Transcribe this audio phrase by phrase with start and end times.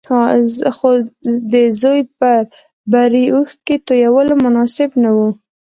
[0.77, 0.89] خو
[1.53, 2.41] د زوی پر
[2.91, 5.29] بري اوښکې تويول مناسب نه وو.